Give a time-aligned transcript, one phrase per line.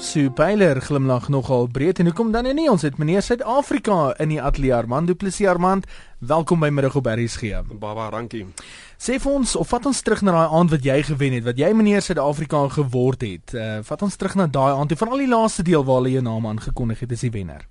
[0.00, 1.98] Sue Pyler glimlag nogal breed.
[1.98, 2.70] En hoekom dan nie?
[2.70, 5.46] Ons het meneer Suid-Afrika in die ateljee Armand Du Plessis.
[5.46, 5.84] Armand
[6.18, 8.46] welkom by middag op Berries gee Baba dankie
[9.00, 11.60] Sê vir ons of vat ons terug na daai aand wat jy gewen het wat
[11.60, 13.52] jy meneer Suid-Afrika geword het.
[13.52, 16.24] Uh, vat ons terug na daai aand en veral die laaste deel waar hulle jou
[16.24, 17.68] naam aangekondig het as die wenner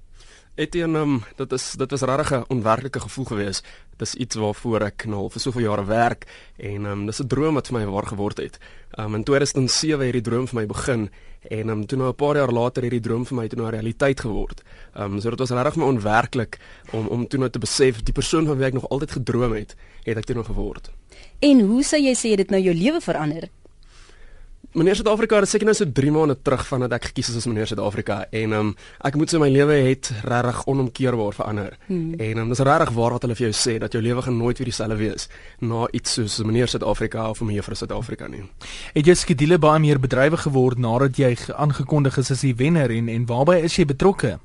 [0.59, 3.63] Etienne, um, dit is dit was regtig 'n onwerklike gevoel geweest.
[3.97, 6.27] Dit is iets waarvoor ek nou vir soveel jare werk
[6.57, 8.59] en um, dis 'n droom wat vir my waar geword het.
[8.99, 11.09] Um, in 2007 het die droom vir my begin
[11.49, 13.67] en um, toe nou 'n paar jaar later het die droom vir my toe nou
[13.69, 14.63] 'n realiteit geword.
[14.97, 16.59] Um, so dit was regtig my onwerklik
[16.91, 19.75] om om toe nou te besef die persoon van wie ek nog altyd gedroom het,
[20.03, 20.91] het ek toe nou geword.
[21.39, 23.49] En hoe sou jy sê dit nou jou lewe verander?
[24.69, 27.65] Meneer Suid-Afrika het seker nou so 3 maande terug vandat ek gekies is as meneer
[27.65, 28.67] Suid-Afrika en um,
[29.07, 31.73] ek moet sê my lewe het regtig onomkeerbaar verander.
[31.87, 32.11] Hmm.
[32.21, 34.61] En um, dis regtig waar wat hulle vir jou sê dat jou lewe gaan nooit
[34.61, 35.25] weer dieselfde wees
[35.65, 38.43] na iets soos meneer Suid-Afrika of mevrou Suid-Afrika nie.
[38.93, 43.09] Het jy skedule baie meer bedrywig geword nadat jy aangekondig is as die wenner en
[43.09, 44.35] en waarby is jy betrokke?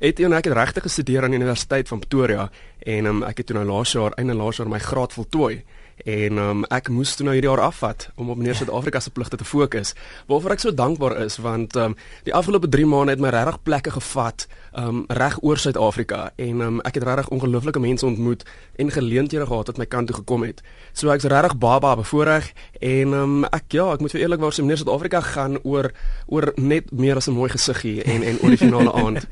[0.00, 2.48] Het jy nou ek het regtig gestudeer aan die Universiteit van Pretoria
[2.88, 5.58] en um, ek het toe nou laas jaar einde laas jaar my graad voltooi
[6.04, 9.36] en um, ek moes toe nou hierdie jaar afvat om op meneer Suid-Afrika se pligte
[9.36, 9.94] te fokus.
[10.28, 11.96] Waarvoor ek so dankbaar is want um,
[12.26, 14.46] die afgelope 3 maande het my regtig plekke gevat
[14.78, 18.44] um, reg oor Suid-Afrika en um, ek het regtig ongelooflike mense ontmoet
[18.78, 20.62] en geleenthede gehad wat my kant toe gekom het.
[20.92, 24.82] So ek's regtig baba bevoorreg en um, ek ja, ek moet vir eerlikwaar sê meneer
[24.82, 25.90] Suid-Afrika gaan oor
[26.28, 29.26] oor net meer as 'n mooi gesiggie en en oor die finale aand.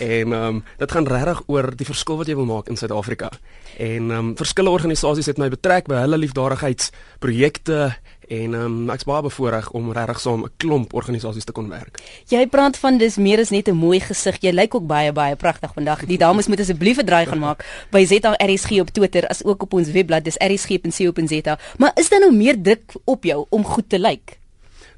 [0.00, 3.30] en um, dit gaan regtig oor die verskil wat jy wil maak in Suid-Afrika.
[3.76, 7.80] En um, verskillende organisasies het my betrek by hulle liefdadigheidsprojekte
[8.26, 12.00] en um, ek's baie bevoorreg om regtig saam 'n klomp organisasies te kon werk.
[12.28, 14.40] Jy praat van dis meer as net 'n mooi gesig.
[14.40, 16.06] Jy lyk ook baie baie pragtig vandag.
[16.06, 19.72] Die dames moet asseblief 'n draai gaan maak by ZRSG op Twitter as ook op
[19.72, 21.58] ons webblad dis rsg.co.za.
[21.78, 24.38] Maar is daar nou meer druk op jou om goed te lyk?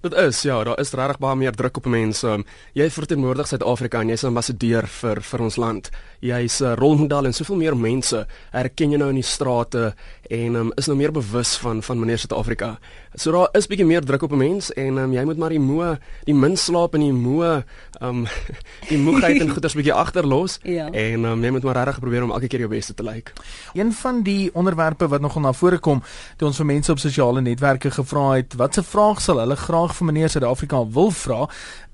[0.01, 2.29] Dit is ja, daar is regtig baie meer druk op mense.
[2.29, 2.45] Um,
[2.79, 5.91] jy verteenwoordig Suid-Afrika en jy's 'n ambassadeur vir vir ons land.
[6.21, 9.95] Jy's 'n rolmodel en soveel meer mense herken jou nou in die strate
[10.31, 12.79] en um, is nou meer bewus van van meneer Suid-Afrika.
[13.15, 15.59] So daar is bietjie meer druk op 'n mens en um, jy moet maar die
[15.61, 17.65] moe, die min slaap en die moe,
[18.01, 18.27] um
[18.91, 20.91] die moegheid en goeders bietjie agterlos ja.
[20.93, 23.15] en um, jy moet maar regtig probeer om elke keer jou beste te lyk.
[23.15, 23.33] Like.
[23.75, 26.03] Een van die onderwerpe wat nogal na vore kom,
[26.37, 30.07] toe ons vir mense op sosiale netwerke gevra het, watse vraag sal hulle graag vir
[30.07, 31.47] meneer Suid-Afrika wil vra,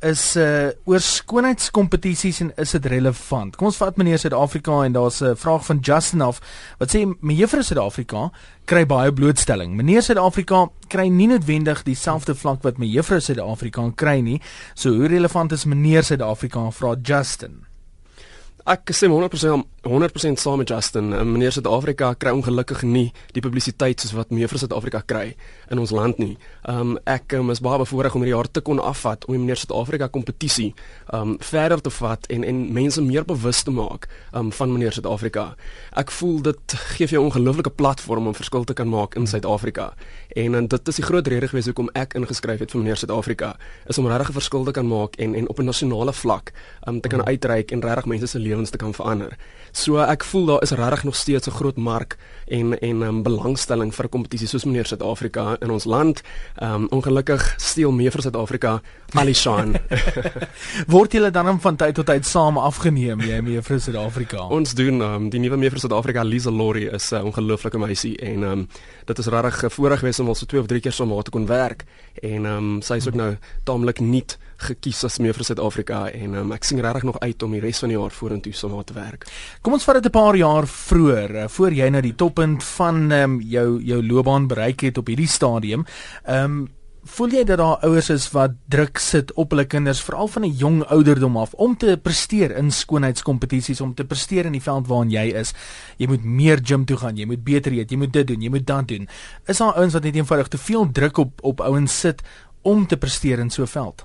[0.04, 3.56] is uh oor skoonheidskompetisies en is dit relevant?
[3.56, 6.40] Kom ons vat meneer Suid-Afrika en daar's 'n vraag van Justin af
[6.78, 8.30] wat sê mevrou Suid-Afrika
[8.64, 9.76] kry baie blootstelling.
[9.76, 14.40] Meneer Suid-Afrika kry nie noodwendig dieselfde vlak wat mevrou Suid-Afrika kry nie.
[14.74, 17.73] So hoe relevant is meneer Suid-Afrika vra Justin?
[18.64, 21.12] Ek sê 100% 100% saam met Justin.
[21.12, 25.34] Uh, meneer Suid-Afrika kry ongelukkig nie die publisiteit soos wat mevrou Suid-Afrika kry
[25.72, 26.38] in ons land nie.
[26.68, 29.60] Um ek um, is baie bevoorreg om hierdie jaar te kon afvat om die meneer
[29.60, 30.70] Suid-Afrika kompetisie
[31.12, 35.50] um verder te vat en en mense meer bewus te maak um van meneer Suid-Afrika.
[36.00, 39.26] Ek voel dit gee vir jou 'n ongelooflike platform om verskil te kan maak in
[39.26, 39.92] Suid-Afrika.
[40.36, 43.56] En en dit is die groot rede gewees hoekom ek ingeskryf het vir meneer Suid-Afrika
[43.86, 46.52] is om regtig 'n verskil te kan maak en en op 'n nasionale vlak
[46.88, 49.34] um te kan uitreik en regtig mense se lewens te kan verander.
[49.74, 52.16] So ek voel daar is regtig nog steeds 'n groot mark
[52.46, 56.22] en en um, belangstelling vir 'n kompetisie soos meneer Suid-Afrika in ons land.
[56.56, 58.82] Ehm um, ongelukkig steel mee vir Suid-Afrika
[59.14, 59.74] Alishan.
[60.94, 64.46] Word julle dan van tyd tot tyd saam afgeneem jy mee vir Suid-Afrika?
[64.48, 67.78] Ons doen ehm um, die nuwe mee vir Suid-Afrika Lisa Lori is 'n uh, ongelooflike
[67.78, 68.68] meisie en ehm um,
[69.06, 71.46] dit is regtig voorreg geweest om al so twee of drie keer saam te kon
[71.46, 71.84] werk
[72.22, 76.52] en ehm um, sy is ook nou taamlik nuut gekies as vir Suid-Afrika en um,
[76.52, 79.26] ek sien regtig nog uit om die res van die jaar vorentoe saam te werk.
[79.62, 83.12] Kom ons vat dit 'n paar jaar vroeër, uh, voor jy nou die toppunt van
[83.12, 85.84] um, jou jou loopbaan bereik het op hierdie stadium.
[86.24, 86.68] Ehm um,
[87.04, 90.56] voel jy dat daar ouers is wat druk sit op hulle kinders veral van 'n
[90.56, 95.10] jong ouderdom af om te presteer in skoonheidskompetisies om te presteer in die veld waarin
[95.10, 95.54] jy is.
[95.96, 98.50] Jy moet meer gym toe gaan, jy moet beter eet, jy moet dit doen, jy
[98.50, 99.08] moet dat doen.
[99.46, 102.22] Is daar ouens wat net eenvoudig te veel druk op op ouens sit
[102.62, 104.04] om te presteer in so 'n veld?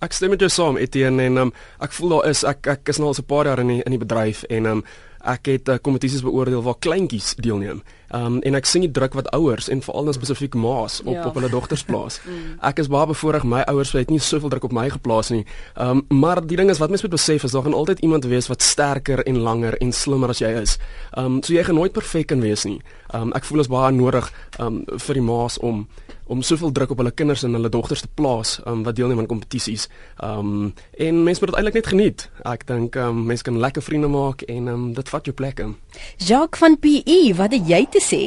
[0.00, 2.98] Ek stem met jou saam Etienne en um, ek voel daar is ek ek is
[2.98, 4.84] nou al so 'n paar jaar in die, in die bedryf en um,
[5.24, 7.82] ek het uh, kompetisies beoordeel waar kleintjies deelneem.
[8.14, 11.24] Um en ek sien die druk wat ouers en veral dan spesifiek ma's op ja.
[11.26, 12.20] op hulle dogters plaas.
[12.24, 12.56] Mm.
[12.66, 15.44] ek is baie bevoorreg my ouers het nie soveel druk op my geplaas nie.
[15.80, 18.48] Um maar die ding is wat mens moet besef is daar gaan altyd iemand wees
[18.48, 20.78] wat sterker en langer en slimmer as jy is.
[21.16, 22.80] Um so jy gaan nooit perfek kan wees nie.
[23.14, 25.86] Um ek voel is baie nodig um vir die ma's om
[26.26, 29.30] om soveel druk op hulle kinders en hulle dogters te plaas um, wat deelneem aan
[29.30, 29.88] kompetisies.
[30.22, 32.26] Um en mense moet dit eintlik net geniet.
[32.48, 35.76] Ek dink um mense kan lekker vriende maak en um dit vat jou plek in.
[36.16, 38.22] Jacques van PE, wat het jy te sê?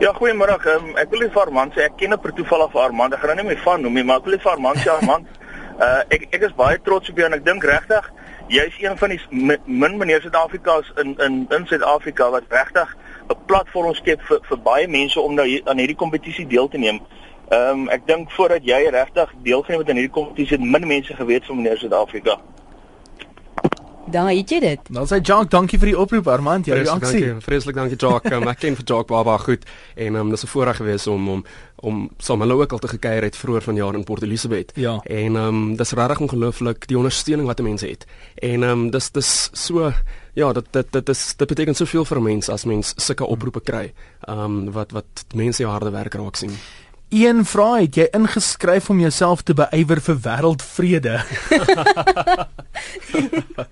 [0.00, 0.56] Ja, goeiemôre.
[0.72, 3.12] Um, ek wil net vir Armand sê ek ken op per toeval af Armand.
[3.14, 4.92] Ek gaan nou nie meer van noem nie, maar ek wil net vir Armand sê
[4.94, 5.28] Armand
[5.80, 8.08] Uh ek ek is baie trots op jou en ek dink regtig
[8.52, 9.20] jy's een van die
[9.64, 12.92] min meneer Suid-Afrika's in in in Suid-Afrika wat regtig
[13.30, 16.78] 'n platform skep vir vir baie mense om nou hier, aan hierdie kompetisie deel te
[16.78, 17.00] neem.
[17.50, 21.14] Ehm um, ek dink voordat jy regtig deelgeneem het aan hierdie kompetisie het min mense
[21.14, 22.38] geweet van meneer Suid-Afrika.
[24.06, 24.88] Daar het jy dit.
[24.88, 27.20] Nou sê Jock, dankie vir die oproep Armand, jou reaksie.
[27.20, 28.26] Dankie, vreeslik dankie Jock.
[28.32, 31.44] Um, ek ken vir Jock baba goed en um, dis 'n voorreg gewees om om
[31.76, 34.72] om saam hulle ook al te gekuier het vroeër vanjaar in Port Elizabeth.
[34.74, 35.00] Ja.
[35.04, 38.06] En ehm um, dis regtig ongelooflik die ondersteuning wat mense het.
[38.34, 39.92] En ehm um, dis dis so
[40.34, 43.92] ja, dit dit dit is dit beteken soveel vir mense as mens sulke oproepe kry.
[44.20, 46.52] Ehm um, wat wat mense harde werk raak sien.
[47.10, 51.16] Een vraag het jy ingeskryf om jouself te beywer vir wêreldvrede.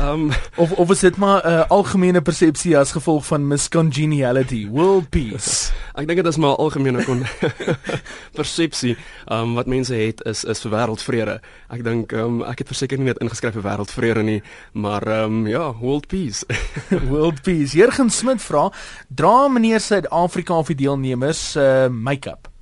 [0.00, 5.08] Um, of of is dit maar 'n uh, algemene persepsie as gevolg van miscongeniality, world
[5.08, 5.72] peace?
[5.98, 7.22] Ek dink dit is maar algemene kon
[8.38, 8.96] persepsie.
[9.30, 11.40] Um, wat mense het is is vir wêreldvrede.
[11.70, 15.72] Ek dink um, ek het verseker nie net ingeskryf vir wêreldvrede nie, maar um, ja,
[15.78, 16.46] world peace.
[17.12, 17.76] world peace.
[17.76, 18.72] Jurgen Smit vra,
[19.08, 22.53] dra meneer Suid-Afrika of die deelnemers uh, make-up?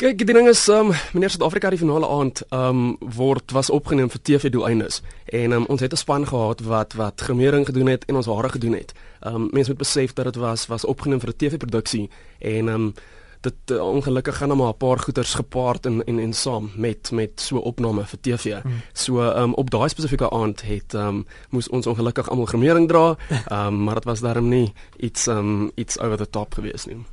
[0.00, 4.22] Kyk, die ding is um meneer Suid-Afrika die finale aand um word was opgeneem vir
[4.24, 8.16] TV doeleindes en um, ons het 'n span gehad wat wat gemering gedoen het en
[8.16, 8.94] ons hare gedoen het.
[9.20, 12.08] Um mense moet besef dat dit was was opgeneem vir 'n TV-produksie
[12.38, 12.94] en um
[13.40, 17.40] dit uh, ongelukkig gaan maar 'n paar goeters gepaard en en en saam met met
[17.40, 18.62] so opname vir TV.
[18.62, 18.80] Hmm.
[18.92, 23.16] So um op daai spesifieke aand het um moes ons ongelukkig almal gemering dra,
[23.52, 27.04] um maar dit was daarom nie iets um iets over the top gewees nie.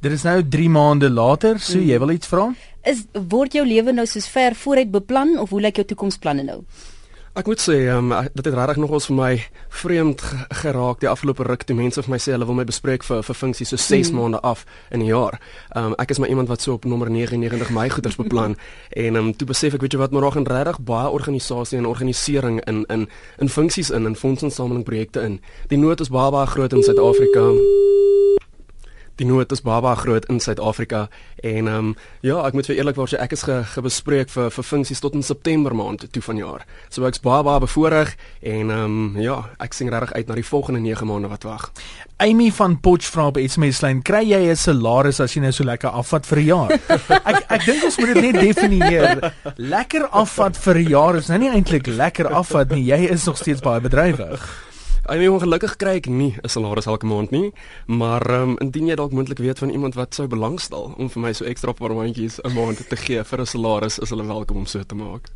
[0.00, 1.88] Dit is nou 3 maande later, so mm.
[1.90, 2.46] jy wil iets vra?
[2.88, 6.62] Is word jou lewe nou soos ver vooruit beplan of hoe lyk jou toekomsplanne nou?
[7.36, 9.28] Ek moet sê, um, dit het regtig nogals vir my
[9.82, 10.24] vreemd
[10.62, 13.38] geraak die afgelope ruk toe mense vir my sê hulle wil my bespreek vir vir
[13.42, 14.16] funksies so 6 mm.
[14.16, 15.36] maande af in 'n jaar.
[15.76, 18.56] Um, ek is maar iemand wat so op nommer 99 my goeders beplan
[19.04, 21.86] en um, toe besef ek weet jy wat maar reg en regtig baie organisasie en
[21.86, 23.08] organisering in in
[23.38, 25.40] in funksies in en fondsinsameling projekte in.
[25.68, 27.52] Die nood is baie baie groot in Suid-Afrika
[29.20, 31.08] die nood is baba groot in Suid-Afrika
[31.44, 31.94] en ehm um,
[32.24, 35.24] ja, ek moet vir eerlikwaar sê ek is ge, gebespreek vir vir funksies tot in
[35.24, 36.64] September maand toe vanjaar.
[36.92, 40.80] So ek's baba bevoorreg en ehm um, ja, ek sien regtig uit na die volgende
[40.84, 41.68] 9 maande wat wag.
[42.20, 45.64] Amy van Potch vra op SMS lyn, kry jy 'n salaris as jy nou so
[45.64, 46.72] lekker afvat vir 'n jaar?
[47.30, 49.32] ek ek dink ons moet dit net definieer.
[49.56, 52.84] Lekker afvat vir 'n jaar is nou nie eintlik lekker afvat nie.
[52.84, 54.69] Jy is nog steeds baie bedrywig.
[55.10, 57.50] I mean ongelukkig kry ek nie 'n salaris elke maand nie,
[57.86, 61.22] maar ehm um, indien jy dalk moontlik weet van iemand wat sou belangstel om vir
[61.22, 64.56] my so ekstra paar maandjies 'n maand te gee vir 'n salaris, is hulle welkom
[64.56, 65.26] om so te maak.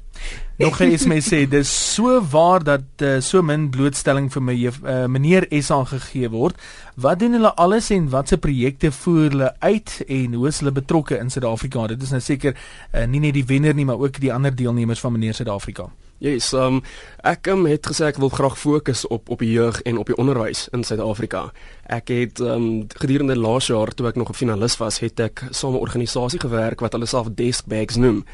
[0.58, 5.06] Nog eens my sê, dis so waar dat uh, so min blootstelling vir my uh,
[5.06, 6.54] meneer S aangegee word.
[6.94, 11.18] Wat doen hulle alles en watse projekte voer hulle uit en hoe is hulle betrokke
[11.18, 11.86] in Suid-Afrika?
[11.86, 12.54] Dit is nou seker
[12.94, 15.90] uh, nie net die wenner nie, maar ook die ander deelnemers van meneer Suid-Afrika.
[16.18, 16.78] Ja, yes, um,
[17.26, 20.16] ek um, het gesê ek wil graag fokus op op die jeug en op die
[20.16, 21.48] onderwys in Suid-Afrika.
[21.90, 25.74] Ek het um, gedurende laas jaar toe ek nog 'n finalis was, het ek saam
[25.74, 28.24] 'n organisasie gewerk wat hulle self Desk Bags noem.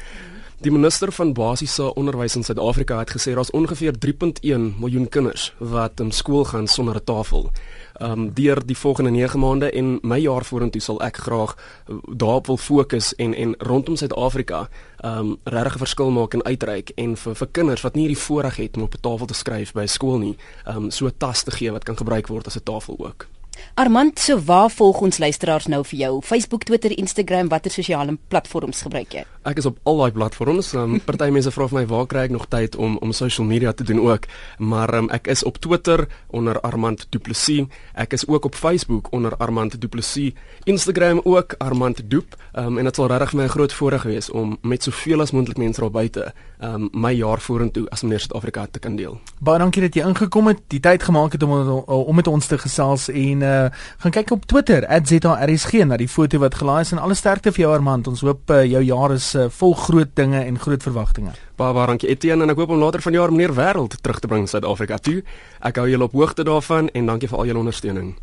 [0.61, 5.99] Die minister van basiese onderwys in Suid-Afrika het gesê daar's ongeveer 3.1 miljoen kinders wat
[5.99, 7.51] in skool gaan sonder 'n tafel
[8.01, 12.47] um, deur die volgende 9 maande en my jaar vorentoe sal ek graag uh, daarop
[12.47, 14.67] wil fokus en en rondom Suid-Afrika
[15.03, 18.55] um regtig 'n verskil maak en uitreik en vir vir kinders wat nie hierdie voorreg
[18.55, 20.35] het om op 'n tafel te skryf by skool nie,
[20.67, 23.27] um so 'n tas te gee wat kan gebruik word as 'n tafel ook.
[23.73, 26.21] Armand, so waar volg ons luisteraars nou vir jou?
[26.21, 29.23] Facebook, Twitter, Instagram, watter sosiale platforms gebruik jy?
[29.47, 30.73] Ek is op al daai platforms.
[30.77, 33.71] Um, Party mense vra vir my waar kry ek nog tyd om om social media
[33.73, 34.27] te doen ook,
[34.59, 37.65] maar um, ek is op Twitter onder Armand Du Plessis.
[37.97, 40.35] Ek is ook op Facebook onder Armand Du Plessis.
[40.69, 42.37] Instagram ook Armand Doep.
[42.53, 45.57] Um, en dit sal regtig my 'n groot voorreg wees om met soveel as moontlik
[45.57, 49.19] mense daar buite um, my jaar vorentoe as meneer Suid-Afrika te kan deel.
[49.39, 52.57] Baie dankie dat jy ingekom het, die tyd gemaak het om om met ons te
[52.57, 57.03] gesels en uh, gaan kyk op Twitter @zrsg na die foto wat gelaai is en
[57.03, 58.07] alle sterkte vir jou Armand.
[58.07, 61.35] Ons hoop uh, jou jaar is uh, vol groot dinge en groot verwagtinge.
[61.55, 64.49] Baie baie dankie Etienne en ek hoop om later vanjaar meneer wêreld terug te bring
[64.49, 65.21] Suid-Afrika toe.
[65.59, 68.15] Ek hou julle op hoogte daarvan en dankie vir al julle ondersteuning.